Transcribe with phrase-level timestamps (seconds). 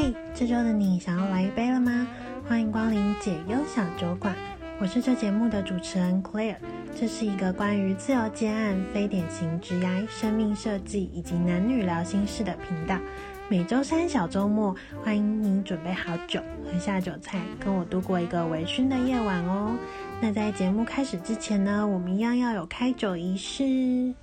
[0.00, 2.06] 嘿，这周的你想要来一杯了吗？
[2.48, 4.32] 欢迎光临解忧小酒馆，
[4.80, 6.54] 我是这节目的主持人 Claire。
[6.94, 12.96] 这是一个关于自由接案、非典型职涯、生命设计以及男女聊心事的频道。
[13.48, 14.72] 每周三小周末，
[15.02, 19.76] 欢迎你准备好酒和下酒菜，跟我度过一个微醺的夜晚哦。
[20.20, 24.14] 那在节目开始之前呢，我们一样要有开酒仪式。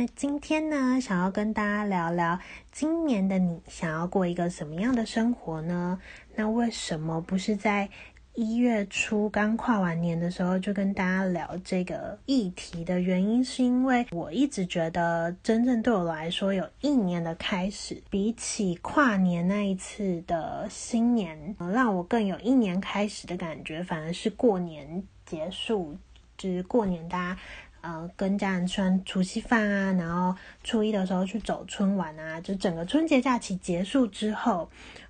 [0.00, 2.40] 那今天呢，想要跟大家聊聊，
[2.72, 6.00] 今年的你想要过一个什么样的生活呢？
[6.36, 7.86] 那为什么不是在
[8.32, 25.94] 一月初刚跨完年的时候就跟大家聊这个议题的原因，是因为我一直觉得，真正对我来说，有一年的开始，比起跨年那一次的新年，让我更有一年开始的感觉，反而是过年结束，
[26.38, 27.40] 就是过年大家。
[27.82, 34.68] 呃，跟家人吃完除夕饭啊，然后初一的时候去走春晚啊，就整个春节假期结束之后，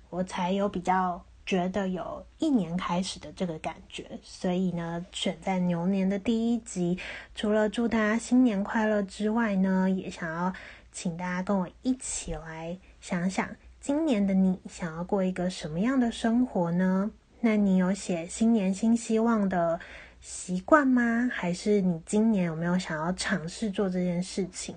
[0.09, 4.05] 我才有比较觉得有一年开始的这个感觉。
[4.23, 6.97] 所以呢，选在牛年的第一集，
[7.35, 10.53] 除了祝大家新年快乐之外呢，也想要
[10.91, 17.11] 请大家跟我一起来想想，今年的你想要过一个什么样的生活呢？
[17.43, 19.79] 那你有写新年新希望的
[20.21, 21.27] 习惯吗？
[21.33, 24.75] 还是你今年有没有想要尝试做这件事情？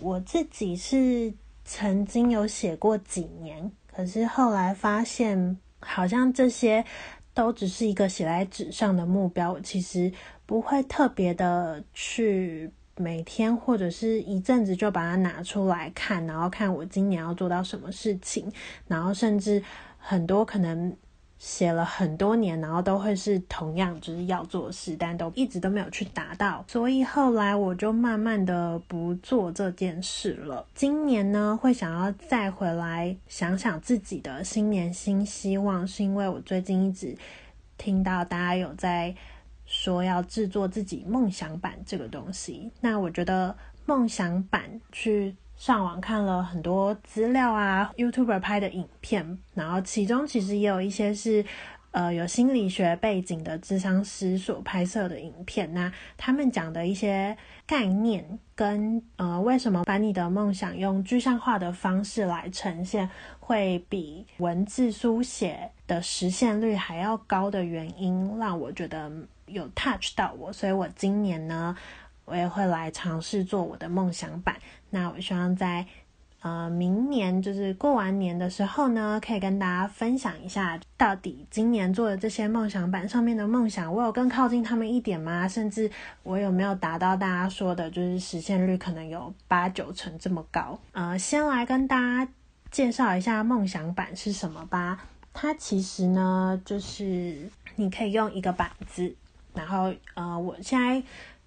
[0.00, 1.32] 我自己是
[1.66, 6.82] 曾经有写过几年，可是后来发现好像这些
[7.34, 10.10] 都只是一个写在纸上的目标，其实
[10.46, 18.50] 不会特别的去每天或者是一阵子就把它拿出来看，然后看我今年要做到什么事情，
[18.88, 19.62] 然后甚至
[19.98, 20.96] 很多可能。
[21.40, 30.66] 写了很多年，然后都会是同样就是要做事，但都一直都没有去达到，所以后来我就慢慢的不做这件事了。
[30.74, 37.16] 今年呢，会想要再回来想想自己的新年新希望，是因为我最近一直
[37.78, 39.14] 听到大家有在
[39.64, 43.56] 说要制作自己梦想版这个东西，那我觉得
[43.86, 45.34] 梦想版去。
[45.60, 51.44] 上网看了很多资料啊，YouTuber 拍的影片，然后其中其实也有一些是，
[51.90, 55.70] 呃，有心理学背景的智商师所拍摄的影片。
[55.74, 69.12] 那他们讲的一些概念跟呃，为什么把你的梦想用具象化的方式来呈现，会比文字书写的实现率还要高的原因，让我觉得
[69.44, 70.50] 有 touch 到我。
[70.50, 71.76] 所以我今年呢，
[72.24, 74.56] 我也会来尝试做我的梦想版。
[74.90, 75.86] 那我希望在
[76.42, 85.46] 呃明年，就是过完年的时候呢，可以跟大家分享一下，到底今年做的这些梦想版上面的梦想，我有更靠近他们一点吗？
[85.46, 85.90] 甚至
[86.22, 90.78] 我有没有达到大家说的，就是实现率可能有八九成这么高？
[90.92, 92.32] 呃，先来跟大家
[92.70, 94.98] 介绍一下梦想版是什么吧。
[95.32, 99.14] 它其实呢，就是你可以用一个板子，
[99.54, 101.02] 然后呃，我现在。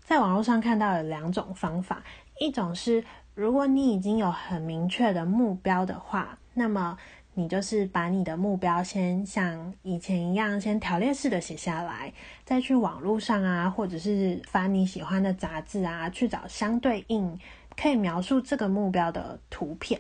[0.05, 2.03] 在网络上看到有两种方法，
[2.37, 3.01] 一种是
[3.35, 6.97] 如果你已经有很明确的目标的话，那么
[7.33, 12.13] 你就是把你的目标先像以前一样，先条列式的写下来，
[12.45, 17.39] 再去网络上啊，或者是翻你喜欢的杂志啊，去找相对应
[17.75, 19.99] 可以描述这个目标的图片。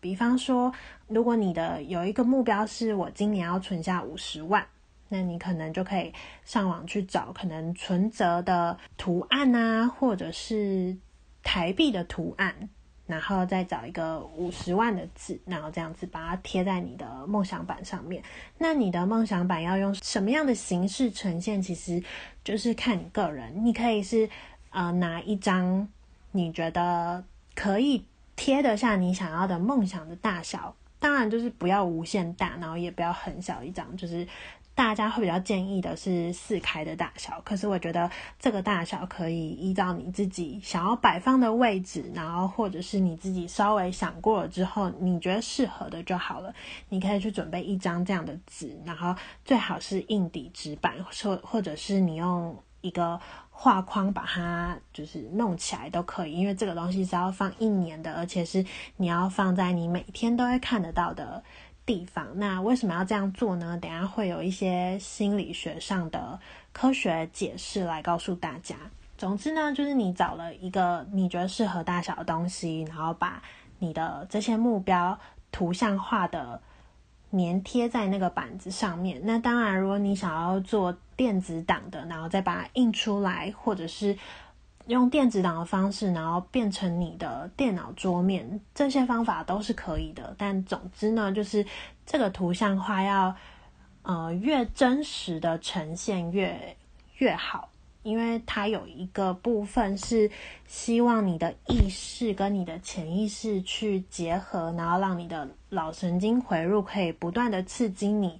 [0.00, 0.72] 比方说，
[1.08, 4.66] 如果你的有一个目标是我今年要存下五十万。
[5.10, 6.12] 那你可能就可以
[6.44, 10.96] 上网去找可能存折的图案啊，或者是
[11.42, 12.68] 台币的图案，
[13.06, 18.22] 然后再找一个五十万的字，然后这样子把它贴在你的梦想板上面。
[18.58, 22.02] 那你的梦想板要用什么样的形式呈现，其实
[22.42, 23.64] 就是看你个人。
[23.64, 24.28] 你可以是
[24.70, 25.86] 呃拿一张
[26.32, 27.22] 你觉得
[27.54, 28.04] 可以
[28.36, 34.26] 贴得下你想要的梦想的大小，当然就是不要无限大，然后也不要很小一张，就是。
[34.74, 46.52] 大家会比较建议的是四开的大小，可是我觉得这个大小可以依照你自己想要摆放的位置，然后或者是你自己稍微想过了之后，你觉得适合的就好了。
[46.88, 53.18] 你可以去准备一张这样的纸，然后最好是硬底纸板，或或者是你用一个
[53.50, 58.64] 画框把它就是弄起来都可以，因为这个东西是要放一年的，而且是
[58.96, 61.42] 你要放在你每天都会看得到的
[61.86, 63.78] 地方，那为什么要这样做呢？
[63.80, 66.38] 等下会有一些心理学上的
[66.72, 68.76] 科学解释来告诉大家。
[69.16, 73.42] 总之呢，就是你找了一个你觉得适合大小的东西，然后把
[73.78, 75.18] 你的这些目标
[75.52, 76.60] 图像化的
[77.30, 79.20] 粘贴在那个板子上面。
[79.24, 84.16] 那当然，如果你想要做电子档的，然后再把它印出来，或者是
[84.86, 90.34] 用电子档的方式，然后变成你的电脑桌面，这些方法都是可以的。
[90.36, 91.64] 但总之呢，就是
[92.04, 93.34] 这个图像化要
[94.02, 96.76] 呃越真实的呈现越
[97.16, 97.70] 越好，
[98.02, 100.30] 因为它有一个部分是
[100.66, 108.38] 希望你的意识跟你的潜意识去结合，然后让你的脑神经回路可以不断的刺激你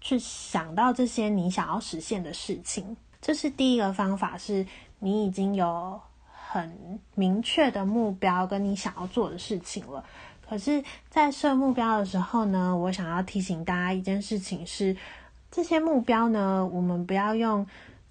[0.00, 2.96] 去想到这些你想要实现的事情。
[3.20, 4.64] 这是第一个方法是。
[5.00, 6.00] 你已经有
[6.30, 10.04] 很明确的目标跟你想要做的事情了，
[10.48, 14.96] 可是，在设目标的时候呢，我想要提醒大家一件事情是，
[15.50, 17.66] 这些目标呢，我们不要用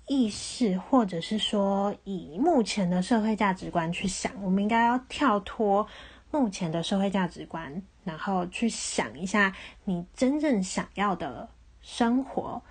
[0.07, 5.85] 意识或者是说以目前的社会价值观去想，我们应该要跳脱
[6.31, 9.53] 目前的社会价值观，然后去想一下
[9.83, 11.47] 你真正想要的
[11.81, 12.61] 生活。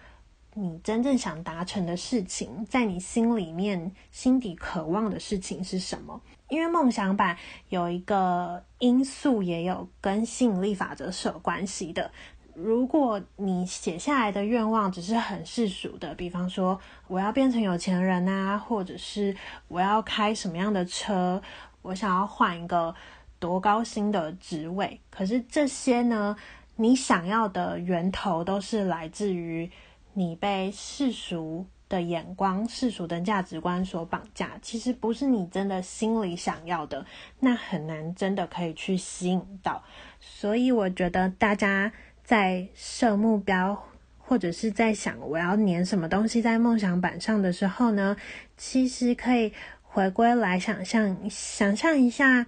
[0.60, 6.20] 你真正想达成的事情，在你心里面心底渴望的事情是什么？
[6.48, 7.36] 因为梦想版
[7.68, 12.10] 有一个因素，也有跟吸引力法则是有关系的。
[12.54, 19.36] 如果你写下来的愿望只是很世俗的，比方说我要变成有钱人啊，或者是
[19.68, 21.40] 我要开什么样的车，
[21.82, 22.92] 我想要换一个
[23.38, 26.34] 多高薪的职位，可是这些呢，
[26.74, 29.70] 你想要的源头都是来自于。
[30.18, 37.06] 你被世俗的眼光、世俗的价值观所绑架，其实不是你真的心里想要的，
[37.38, 39.84] 那很难真的可以去吸引到。
[40.18, 41.92] 所以我觉得大家
[42.24, 43.80] 在设目标，
[44.18, 48.16] 或者是在想我要粘什么东西在梦想板上的时候呢，
[48.56, 52.44] 其实可以回归来想象，想象一下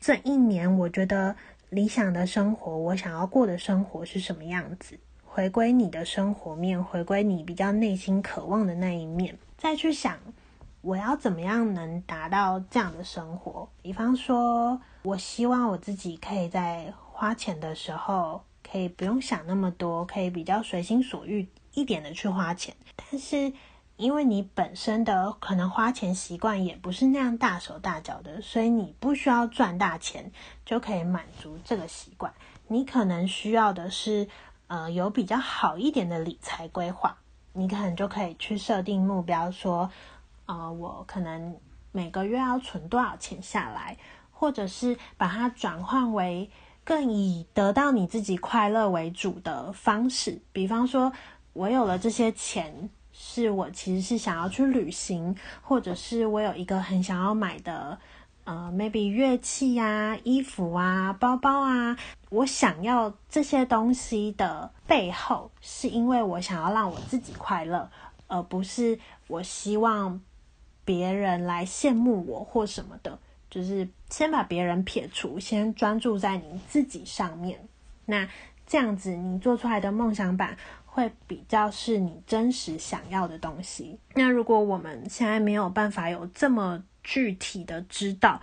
[0.00, 1.36] 这一年，我觉得
[1.70, 4.98] 理想的生活，我想要过的生活是什么样子。
[5.34, 10.18] 回归你的生活面，回归你比较内心渴望的那一面，再去想
[10.82, 13.66] 我要怎么样能达到这样的生活。
[13.80, 22.74] 比方说，我希望我自己可以在花钱的时候，可以不用想那么多，可以比较随心所欲一点的去花钱。
[22.94, 23.54] 但是，
[23.96, 30.30] 因为你本身的可能花钱习惯也不是那样大手大脚的，所以你不需要赚大钱
[30.66, 32.30] 就可以满足这个习惯。
[32.68, 34.28] 你可能需要的是。
[34.72, 37.14] 呃，有比较好一点的理财规划，
[37.52, 39.90] 你可能就可以去设定目标，说，
[40.46, 41.54] 呃，我可能
[41.90, 43.98] 每个月要存多少钱下来，
[44.30, 46.50] 或者是把它转换为
[46.84, 50.40] 更以得到你自己快乐为主的方式。
[50.54, 51.12] 比方说，
[51.52, 57.98] 我有了这些钱，是我其实是想要去旅行，或者是我有一个很想要买的。
[58.44, 61.96] 呃，maybe 乐器啊、衣服啊、包包啊，
[62.30, 67.88] 我想要这些东西的背后，是因为我想要让我自己快乐，
[68.26, 68.98] 而不是
[69.28, 70.20] 我希望
[70.84, 73.18] 别人来羡慕我或什么的。
[73.48, 77.60] 就是先把别人撇除，先专注在你自己上面。
[78.06, 78.26] 那
[78.66, 80.56] 这样子，你做出来的梦想版
[80.86, 83.98] 会比较是你真实想要的东西。
[84.14, 88.40] 那如果我们现在没有办法有这么具体的知道，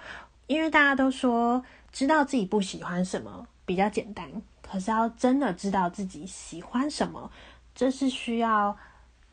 [0.48, 4.30] 因为大家都说知道自己不喜欢什么比较简单，
[4.62, 7.32] 可是要真的知道自己喜欢什么，
[7.74, 8.78] 这是需要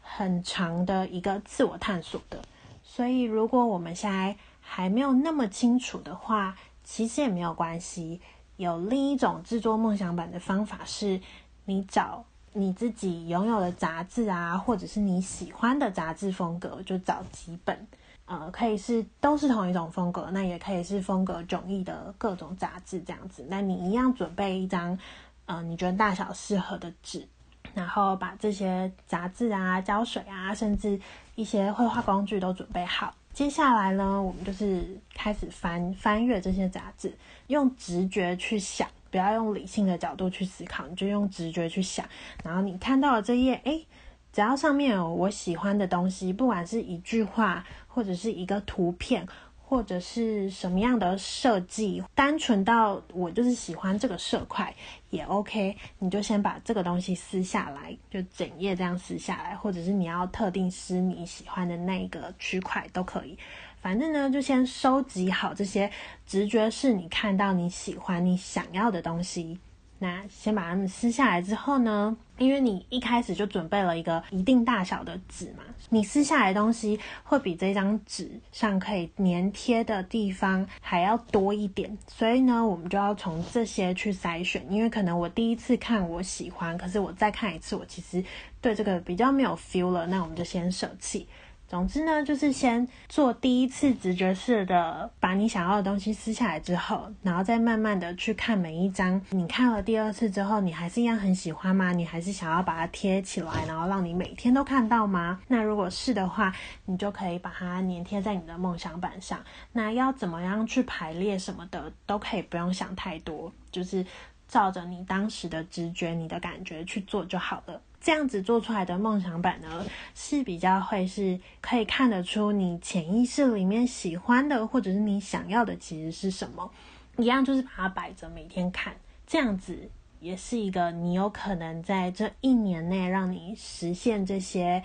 [0.01, 2.43] 很长的一个自我探索的。
[2.83, 8.21] 所以，如果我们现在还没有那么清楚的话，其实也没有关系。
[8.57, 11.21] 有另一种制作梦想版的方法是，
[11.67, 12.25] 你找
[12.55, 17.87] 你自己拥有的杂志啊，或者是你喜欢的杂志风格，就找几本。
[18.27, 23.47] 呃，可以是都是同一种风格，那也可以是风格迥异的各种杂志这样子。
[23.49, 24.99] 那你一样准备一张，
[25.45, 27.25] 呃，你觉得大小适合的纸，
[27.73, 31.01] 然后把这些杂志啊、胶水啊，甚至
[31.37, 33.15] 一些绘画工具都准备好。
[33.33, 37.17] 接下来呢，我们就是开始翻翻阅这些杂志，
[37.47, 42.05] 用直觉去想，不要用理性的角度去思考，你就用直觉去想。
[42.43, 43.87] 然后你看到了这页，诶，
[44.33, 47.65] 只要上面有我喜欢的东西，不管是一句话。
[47.97, 49.27] 或者是一个图片，
[49.57, 54.77] 或者是什么样的设计，单纯到我就是喜欢这个色块
[55.09, 63.39] 也 OK，你就先把这个东西撕下来，就整页这样撕下来，或者是你要特定撕你喜欢的那个区块都可以，
[63.81, 65.91] 反正呢就先收集好这些
[66.27, 69.59] 直觉是你看到你喜欢你想要的东西。
[69.99, 84.65] 那先把它们撕下来之后呢，因为你一开始就准备了一个一定大小的纸嘛，你撕下来的东西会比这张纸上可以粘贴的地方还要多一点，所以呢，我们就要从这些去筛选。
[84.71, 88.23] 因为可能我第一次看我喜欢，可是我再看一次，我其实
[88.61, 91.27] 对这个比较没有 feel 了，那我们就先舍弃。
[91.69, 99.21] 总之呢，就是先做第一次直觉式的，把你想要的东西撕下来之后，然后再慢慢的去看每一张。
[99.31, 101.93] 你看了第二次之后，你还是一样很喜欢吗？
[101.93, 105.41] 你还是想要把它贴起来，然后让你每天都看到吗？
[105.49, 106.55] 那如果是的话，
[106.85, 109.45] 你就可以把它粘贴在你的梦想板上。
[109.73, 114.07] 那要怎么样去排列什么的，都可以不用想太多，就是
[114.47, 117.81] 照着你当时的直觉、你的感觉去做就好了。
[118.07, 119.85] 这样子做出来的梦想版呢，
[120.15, 126.71] 是比较会是可以看得出你潜意识里面喜欢的，或者是你想要的其实是什么。
[127.17, 128.95] 一样就是把它摆着，每天看，
[129.27, 134.85] 这样子也是一个你有可能在这一年内让你实现这些。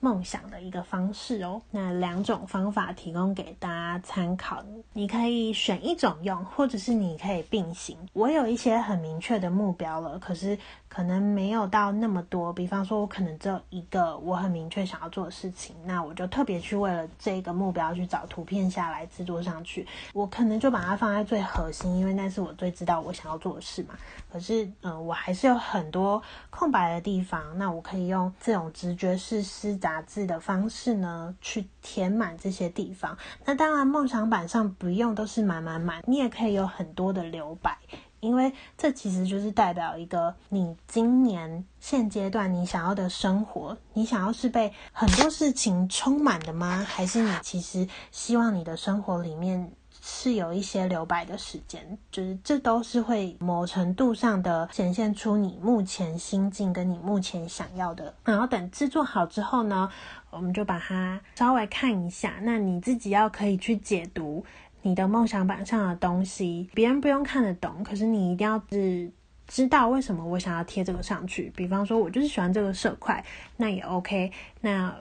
[0.00, 7.96] 梦想的一个方式哦，那两种方法提供给大家参考，你可以选一种用，或者是你可以并行。
[8.12, 10.56] 我有一些很明确的目标了，可是
[10.88, 12.52] 可能没有到那么多。
[12.52, 19.84] 比方说，我可能只有一个我很明确想要做的事情，那我就特别去为了这个目标去找图片下来制作上去。
[20.12, 23.96] 我可能就把它放在最核心，因为那是我最知道我想要做的事嘛。
[24.30, 29.87] 可是，嗯、我还是有很多空白的地方，那我可以用这种直觉式施展。
[29.88, 33.16] 打字的方式呢，去填满这些地方。
[33.46, 37.74] 那当然，梦想板上不用都是满满满，你也可以有很多的留白，
[38.20, 43.78] 因为这其实就是代表一个你今年现阶段你想要的生活。
[43.94, 46.84] 你想要是被很多事情充满的吗？
[46.86, 49.72] 还是你其实希望你的生活里面？
[50.10, 58.12] 是有一些留白的时间，就是这都是会某程度上的显现出你目前心境跟你目前想要的。
[58.24, 59.88] 然后等制作好之后呢，
[60.30, 62.36] 我们就把它稍微看一下。
[62.40, 64.42] 那你自己要可以去解读
[64.80, 69.12] 你的梦想板上的东西，别人不用看得懂，可是你一定要是
[69.46, 71.52] 知道为什么我想要贴这个上去。
[71.54, 73.22] 比方说，我就是喜欢这个色块，
[73.58, 74.32] 那也 OK。
[74.62, 74.94] 那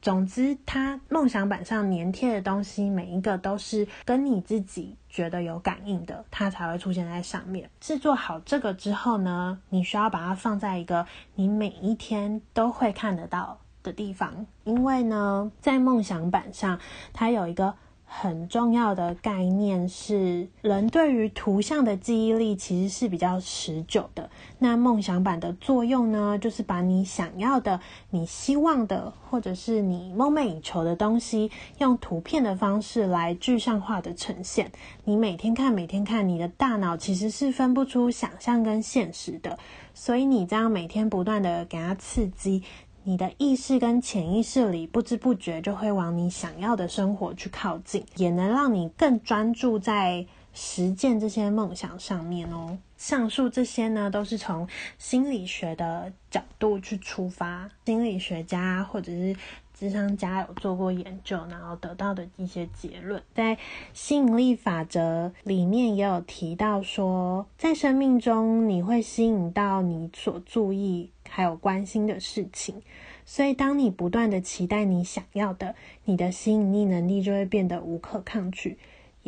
[0.00, 7.68] 总之，它梦想板上粘贴的东西，每一个都是跟你自己觉得有感应的，它才会出现在上面。
[7.80, 16.78] 制作好这个之后呢，你需要把它放在一个你每一天都会看得到的地方，因为呢，在梦想板上，
[17.12, 17.74] 它有一个。
[18.10, 24.30] 很重要的概念是，人对于图像的记忆力其实是比较持久的。
[24.58, 27.78] 那梦想板的作用呢，就是把你想要的、
[28.10, 34.72] 你希望的，或者是你梦寐以求的东西，用图片的方式来具象化的呈现。
[35.04, 39.58] 你每天看，每天看，你的大脑其实是分不出想象跟现实的。
[39.92, 42.62] 所以你这样每天不断的给它刺激。
[43.08, 52.76] 你的意识跟潜意识里不知不觉就会往你想要的生活去靠近，也能让你更专注在实践这些梦想上面哦。
[52.98, 59.34] 上述这些呢，都是从心理学的角度去出发，心理学家或者是
[59.72, 63.22] 智商家有做过研究，然后得到的一些结论。
[63.32, 63.56] 在
[63.94, 71.10] 吸引力法则里面也有提到说，在生命中你会吸引到你所注意。
[71.30, 72.80] 还有关心的事情，
[73.26, 75.74] 所以当你不断的期待你想要的，
[76.06, 78.78] 你的吸引力能力就会变得无可抗拒。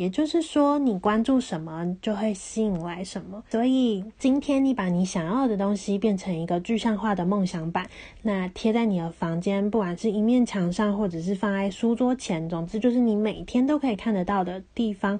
[0.01, 3.43] 也就是说，你关注什么，就会吸引来什么。
[3.51, 7.87] 所以今天你把你想要的东西变成一个具象化的梦想板，
[8.23, 15.19] 那贴在你的房间，不管是一面墙上，或者是放在书桌前，总之就是你每天都可以看得到的地方。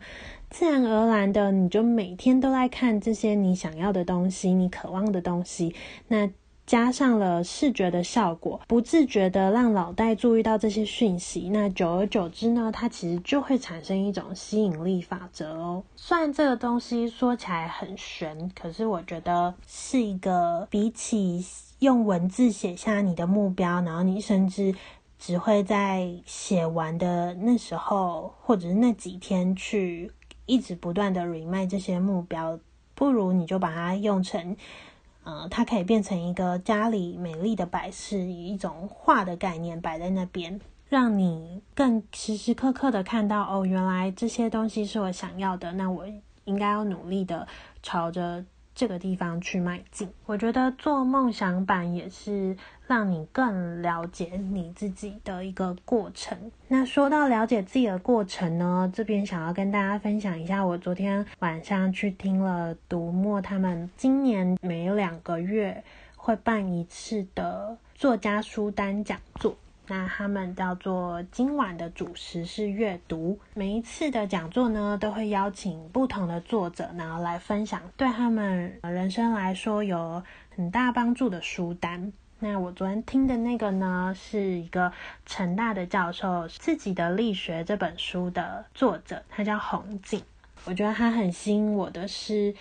[0.50, 5.76] 自然而然的，你就每天都在看这些你想要的东西，你渴望的东西。
[6.08, 6.28] 那
[6.66, 15.84] 加上了视觉的效果，不自觉的让脑袋注意到这些讯息，那久而久之呢，它其实就会产生一种吸引力法则哦。
[15.98, 21.46] 虽然这个东西说起来很玄，可是我觉得是一个比起
[21.80, 24.74] 用文字写下你的目标，然后你甚至
[25.20, 30.10] 只会在写完的那时候，或者是那几天去
[30.46, 32.58] 一直不断的 remind 这些目标，
[32.96, 34.56] 不如你就把它用成。
[35.24, 40.60] 呃，它可以变成一个家里美丽的摆饰，以一种画的概念摆在那边，
[40.90, 46.06] 让你更时时刻刻的看到哦，原来这些东西是我想要的，那我
[46.46, 47.48] 应该要努力的
[47.84, 48.44] 朝着
[48.82, 50.10] 这个地方去迈进。
[50.26, 52.58] 我觉得做梦想版也是
[52.88, 56.36] 让你更了解你自己的一个过程。
[56.68, 65.84] 那说到了解自己的过程呢，这边想要跟大家分享一下，我昨天晚上去听了读墨他们今年每两个月
[66.16, 69.56] 会办一次的作家书单讲座。
[69.88, 73.38] 那他们叫做今晚的主食是阅读。
[73.54, 80.24] 每一次的讲座呢，都会邀请不同的作者，然后来分享对他们人生来说有
[80.56, 82.14] 很大帮助的书单。
[82.40, 84.92] 那我昨天听的那个呢，是一个
[85.26, 90.24] 成大的教授自己的力学这本书的作者，他叫洪静。
[90.66, 92.54] 我觉得他很吸引我的是，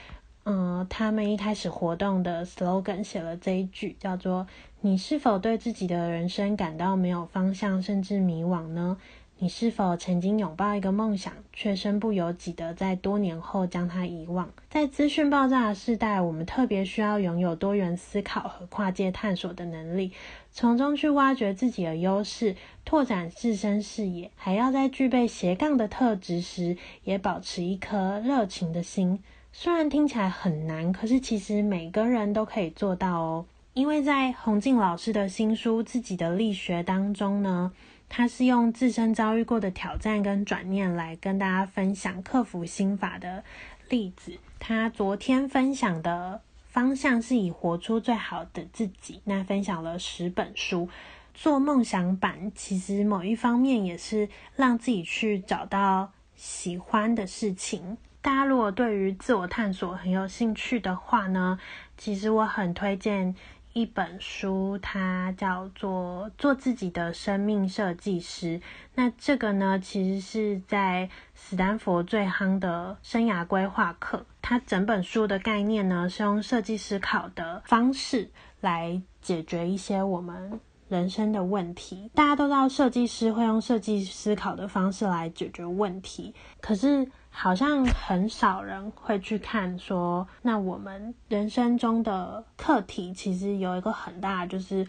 [0.44, 4.46] 嗯，他们一开始活动的 slogan 写了这一句，叫做
[4.80, 8.96] “你是否对自己的人生感到没有方向，甚至迷惘呢？”
[9.42, 14.50] 你是否曾经拥抱一个梦想，却身不由己的在多年后将它遗忘？
[14.68, 20.12] 在资讯爆炸的时代，我们特别需要拥有多元思考和跨界探索的能力，
[20.52, 22.54] 从中去挖掘自己的优势，
[22.84, 29.22] 拓展自身视野，还要在具备斜杠的特质时，也保持一颗热情的心。
[29.52, 33.46] 虽然听起来很难，可是其实每个人都可以做到哦。
[33.74, 37.72] 因为在洪静老师的新书《自己的力学》当中呢。
[38.12, 43.44] 他是用自身遭遇过的挑战跟转念来跟大家分享克服心法的
[43.88, 44.36] 例子。
[44.58, 49.20] 他昨天分享的方向是以活出最好的自己。
[49.22, 50.88] 那分享了十本书，
[51.34, 57.96] 做梦想版，其实某一方面也是让自己去找到喜欢的事情。
[58.22, 61.58] 大家如果对于自我探索很有兴趣的话呢，
[61.96, 63.34] 其实我很推荐。
[63.72, 68.58] 一本书，它叫做《做自己的生命设计师》。
[68.96, 74.26] 那这个呢，其实是在史丹佛最夯的生涯规划课。
[74.42, 78.28] 它整本书的概念呢，是用设计思考的方式
[78.60, 80.58] 来解决一些我们
[80.88, 82.10] 人生的问题。
[82.12, 94.86] 大家都知道，设计师会用设计思考的方式来解决问题，可是，好像很少人会去看说，那我们人生中的课题其实有一个很大，就是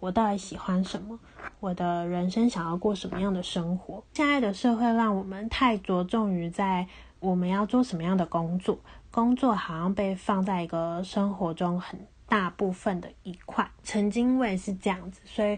[0.00, 1.18] 我到底喜欢什么，
[1.60, 4.04] 我的人生想要过什么样的生活。
[4.12, 6.86] 现在的社会让我们太着重于在
[7.20, 8.78] 我们要做什么样的工作，
[9.10, 11.98] 工作好像被放在一个生活中很
[12.28, 13.70] 大部分的一块。
[13.82, 15.56] 曾经我也是这样子，所以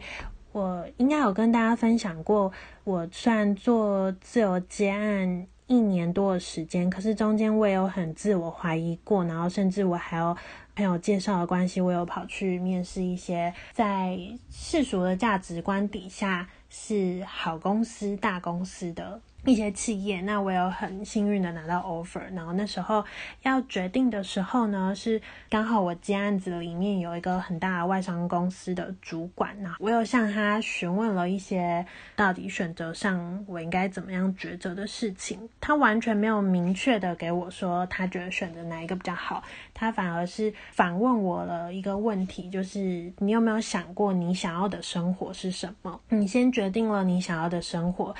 [0.53, 2.53] 我应该有跟大家分享过，
[2.85, 5.49] 我虽然做自由接案。
[5.67, 10.37] 一年多的时间，可是中间我也有很自我怀疑过，然后甚至我还有
[10.75, 14.17] 朋友介绍的关系，我有跑去面试一些在
[14.51, 19.21] 世俗的价值观底下是好公司、大公司的。
[19.47, 23.05] 一些企业，那我有很幸运的拿到 offer，然后那时候
[23.43, 46.01] 要决定的时候呢，是刚好我接案子里面有一个很大的外商公司的主管，我有向他询问了一些到底选择上我应该怎么样抉择的事情，他完全没有明确的给我说他觉得选择哪一个比较好，他反而是反问我了一个问题，就是你有没有想过你想要的生活是什么？
[46.09, 48.13] 你先决定了你想要的生活。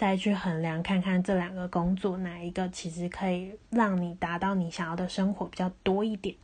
[0.00, 6.34] 再去衡量看看这两个工作哪一个其实可以让你达到你想要的生活比较多一点。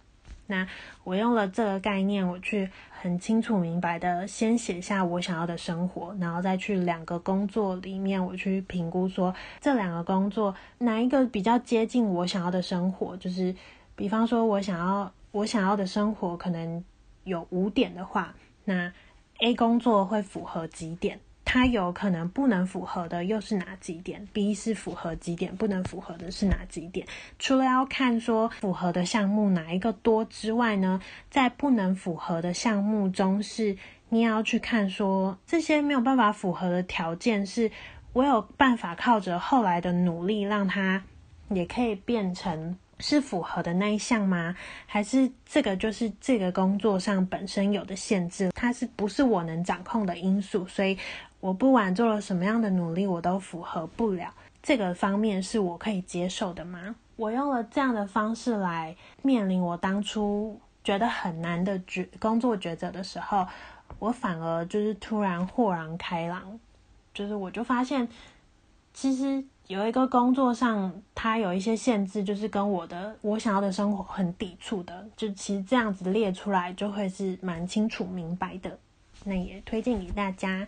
[0.46, 0.68] 那
[1.04, 13.16] 我用了这个概念，我去很清楚明白的先写下我想要的生活，然后再去两个工作里面我去评估说这两个工作哪一个比较接近我想要的生活。
[13.16, 13.56] 就是
[13.94, 16.84] 比方说我想要我想要的生活可能
[17.24, 18.34] 有五点的话，
[18.66, 18.92] 那
[19.38, 21.18] A 工作会符合几点？
[21.48, 27.06] 它有可能不能符合的又是哪几点？B 是符合几点，不能符合的是哪几点？
[27.38, 33.76] 除了要看说符合的项目哪一个多之外呢，在不能符合的项目中是，
[34.08, 37.70] 你也要去看说这些没有办法符合的条件，是
[38.12, 41.04] 我有办法靠着后来的努力让它
[41.50, 42.76] 也可以变成。
[42.98, 44.56] 是符合的那一项吗？
[44.86, 48.50] 还是这个就是这个工作上本身有的限制？
[48.54, 50.66] 它是不是我能掌控的因素？
[50.66, 50.96] 所以
[51.40, 54.32] 我不管做了什么样的努力，我都符合不了
[54.62, 56.96] 这个方面，是我可以接受的吗？
[57.16, 63.46] 我用了这样的方式来面临我当初觉得很难的抉工作抉择的时候，
[63.98, 66.58] 我反而就是突然豁然开朗，
[67.12, 68.08] 就是我就发现
[68.94, 69.44] 其实。
[69.68, 75.04] 有一个工作上，它有一些限制，就是跟我的我想要的生活很抵触的。
[75.16, 78.78] 就其实这样子列出来，就会是蛮清楚明白的。
[79.24, 80.66] 那也推荐给大家。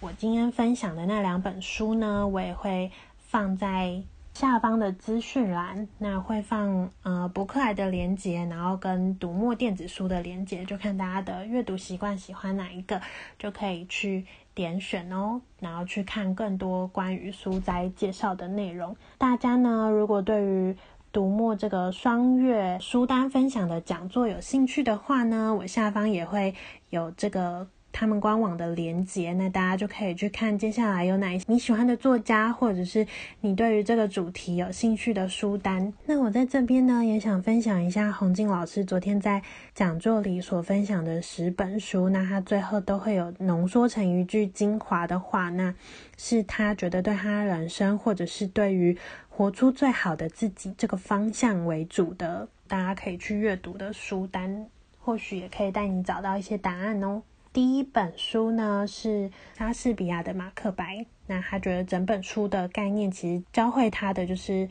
[0.00, 4.02] 我今天分享的那两本书呢，我也会放在
[4.34, 5.88] 下方的资讯栏。
[5.98, 13.00] 那会放呃博客来的连接，然后跟读墨电子书的连接，就看大家的阅读习惯喜欢哪一个，
[13.38, 14.24] 就可以去。
[14.54, 18.94] 点选哦，然后去看更多关于书斋介绍的内容。
[19.16, 20.76] 大家呢，如果对于
[21.10, 26.54] 读墨这个双月书单分享的讲座有兴趣的话呢，我下方也会
[26.90, 33.06] 有这个他们官网的连接，那大家就可以去看接下来有哪一些你喜欢的作家，或者是
[33.42, 35.92] 你对于这个主题有兴趣的书单。
[36.06, 39.42] 那我在这边呢，也想分享一下洪静老师昨天在
[39.74, 45.74] 讲座里所分享的十本书，那他最后都会有浓缩成一句精华的话，那
[46.16, 48.96] 是他觉得对他人生，或者是对于
[49.28, 54.66] 活出最好的自己这个方向为主的，大家可以去阅读的书单，
[54.98, 57.22] 或许也可以带你找到一些答案哦。
[57.52, 64.70] 第一本书呢是莎士比亚的《马克白》，那他觉得整本书的概念其实教会他的就是，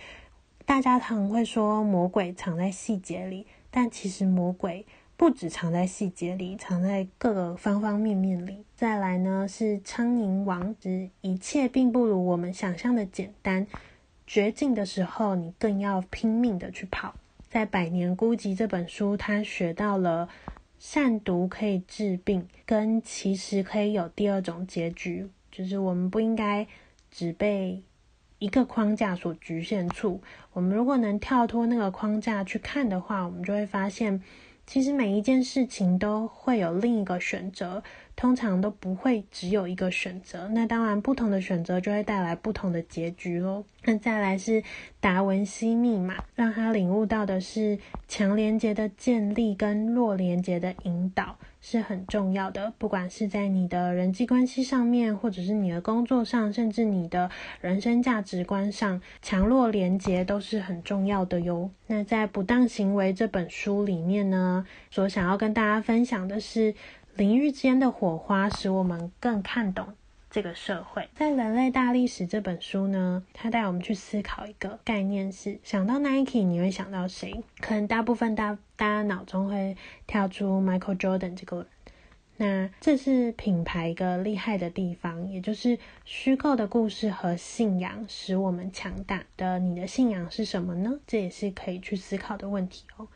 [0.65, 4.84] 大家常会说魔鬼藏在细节里，但其实魔鬼
[5.15, 8.65] 不止藏在细节里，藏在各个方方面面里。
[8.76, 10.89] 再来呢是《苍蝇王子》，
[11.22, 13.67] 一切并不如我们想象的简单，
[14.26, 17.13] 绝境的时候你更要拼命的去跑。
[17.48, 20.28] 在《百年孤寂》这本书，他学到了。
[20.84, 26.65] 善毒可以治病，跟其实可以有第二种结局，就是我们不应该
[27.12, 27.84] 只被
[28.39, 30.24] 一个框架所局限住。
[30.54, 34.24] 我们如果能跳脱那个框架去看的话，我们就会发现，
[34.65, 37.84] 其实每一件事情都会有另一个选择。
[38.15, 43.63] 通常都不会只有一个选择，那当然不同的选择就会带来不同的结局咯。
[43.84, 44.63] 那再来是
[45.00, 61.71] 达文西密码，让他领悟到的是强连结的建立跟弱连结的引导是很重要的，不管是在你的人际关系上面，或者是你的工作上，甚至你的人生价值观上，强弱连结都是很重要的哟。
[61.88, 66.76] 那在不当行为这本书里面呢，所想要跟大家分享的是。
[67.15, 69.93] 领域间的火花使我们更看懂
[70.30, 71.08] 这个社会。
[71.15, 77.43] 在《人类大历史》这本书呢，它带我们去思考一个概念是：想到 Nike，你会想到谁？
[77.60, 79.76] 可能大部分大大家脑中会
[80.08, 81.65] 跳出 Michael Jordan 这个人。
[82.38, 89.60] 那这是品牌一个厉害的地方，也就是虚构的故事和信仰使我们强大的。
[89.60, 91.00] 你的信仰是什么呢？
[91.06, 93.08] 这也是可以去思考的问题哦。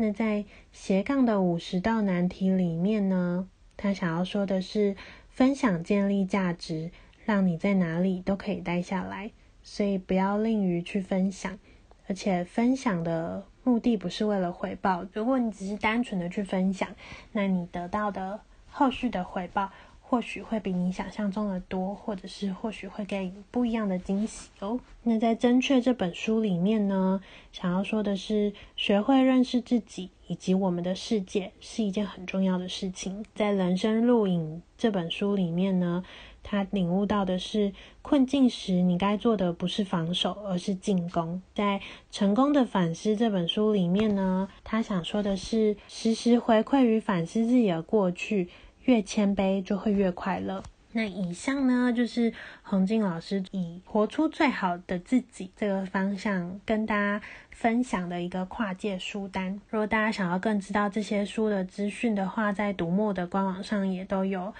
[0.00, 4.96] 那在斜杠的五十道难题里面呢，他想要说的是，
[5.28, 6.92] 分享建立价值，
[7.24, 9.32] 让你在哪里都可以待下来。
[9.60, 11.58] 所以不要吝于去分享，
[12.06, 15.04] 而且分享的目的不是为了回报。
[15.12, 16.88] 如果你只是单纯的去分享，
[17.32, 19.70] 那你得到的后续的回报。
[20.10, 24.80] 或许会比你想象中的多，或者是或许会给你不一样的惊喜哦。
[25.02, 27.20] 那在《真确》这本书里面呢，
[27.52, 33.22] 想要说的是，学会认识自己以及我们的世界是一件很重要的事情。
[33.34, 36.02] 在《人生录影》这本书里面呢，
[36.42, 41.42] 他领悟到的是，困境时你该做的不是防守，而是进攻。
[41.54, 41.78] 在
[42.10, 48.48] 《成功的反思》这本书里面呢，他想说的是，时时回馈与反思自己的过去。
[48.88, 50.62] 越谦卑就会越快乐。
[50.92, 57.20] 那以上呢，就是洪静老师以活出最好的自己这个方向跟大家
[57.50, 59.60] 分享的一个跨界书单。
[59.68, 64.54] 如果大家想要更知道这些书的资讯的话，在读墨的官网上也都有，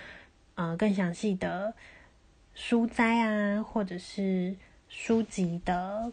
[0.57, 1.73] 呃，更详细的
[2.55, 4.55] 书摘啊，或者是
[4.91, 6.13] 书籍的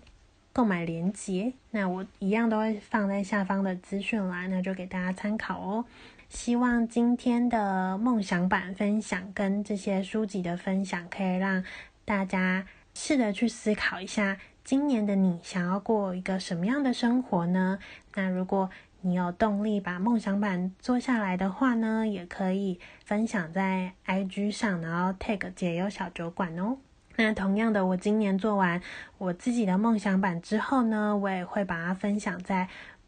[0.54, 1.52] 购买链接。
[1.72, 5.86] 那我一样都会放在下方的资讯栏，那就给大家参考哦。
[6.36, 11.64] 希望今天的梦想版分享跟这些书籍的分享，可以让
[12.04, 17.80] 大家试着去思考一下，今年的你想要过一个什么样的生活呢？
[18.16, 18.70] 那如果
[19.02, 26.78] 你有动力把梦想版做下来的话呢，也可以分享在 IG 上，然后 tag 解忧小酒馆哦。
[27.16, 28.82] 那同样的，我今年做完
[29.18, 32.68] 我自己的梦想版之后呢，我也会把它分享在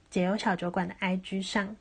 [0.09, 1.75] 解忧小酒馆的 IG 上。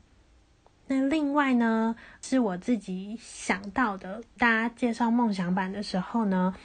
[0.87, 4.23] 那另外呢，是我自己想到的。
[4.37, 6.55] 大家介绍梦想版的时候呢，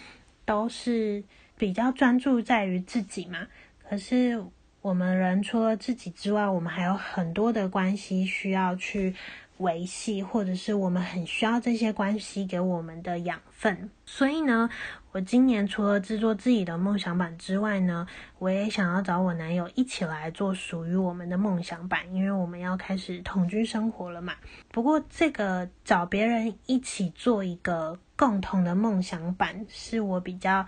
[0.44, 1.22] 都是
[1.56, 3.46] 比较专注在于自己嘛。
[3.88, 4.42] 可是
[4.80, 9.14] 我们人除了自己之外，我们还有很多的关系需要去
[9.62, 13.90] 维系，或者是我们很需要这些关系给我们的养分。
[14.04, 14.68] 所以呢，
[15.12, 18.06] 我今年除了制作自己的梦想版之外呢，
[18.38, 24.34] 我也想要找我男友一起来做属于我们的梦想版，因为我们要开始同居生活了嘛。
[24.70, 30.66] 不过这个找别人一起做一个共同的梦想版，是我比较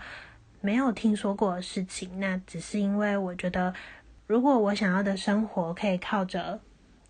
[0.61, 2.19] 没有听说过的事情。
[2.19, 3.73] 那只是因为我觉得，
[4.25, 6.59] 如果我想要的生活可以靠着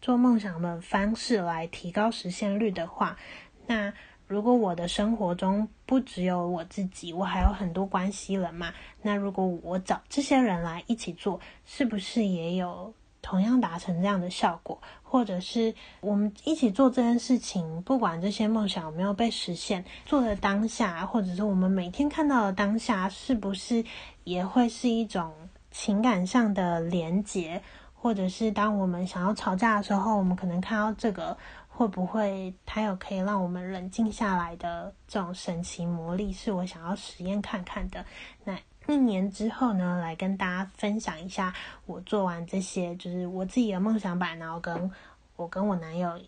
[0.05, 3.17] 做梦想的方式来提高实现率的话，
[3.65, 3.91] 那
[4.27, 23.83] 如果我的生活中不只有我自己，我还有很多关系人嘛，那如果我找这些人来一起做，是不是也有同样达成这样的效果，或者是我们一起做这件事情，不管这些梦想有没有被实现，做的当下，或者是我们每天看到的当下，是不是
[24.23, 25.33] 也会是一种
[25.71, 27.63] 情感上的连结？
[28.05, 31.35] 或者是当我们想要吵架的时候，我们可能看到这个，
[31.67, 38.05] 会不会它有可以让我们冷静下来的这种神奇魔力，是我想要实验看看的。
[38.43, 38.55] 那。
[38.87, 41.51] 一年之后呢，来跟大家分享一下
[41.87, 44.91] 我做完这些，就是我自己的梦想版，然后跟
[45.35, 46.19] 我跟我男友，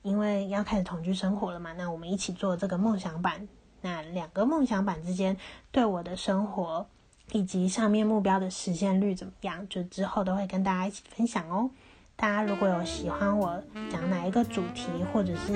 [0.00, 3.46] 因为要开始同居生活了嘛，那我们一起做这个梦想版。
[3.82, 5.36] 那两个梦想版之间
[5.70, 6.86] 对我的生活
[7.32, 11.70] 以及上面目标的实现率怎么样，就之后都会跟大家一起分享哦。
[12.14, 15.52] 大家如果有喜欢我讲哪一个主题，或者是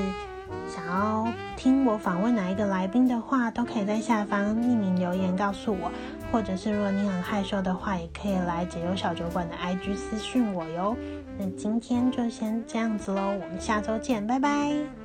[0.68, 5.90] 想要听我访问哪一个来宾的话，都可以在下方匿名留言告诉我。
[6.30, 10.96] 或者是如果你很害羞的话，也可以来解忧小酒馆的 IG 私讯我哟。
[11.38, 14.99] 那今天就先这样子喽，我们下周见，拜拜。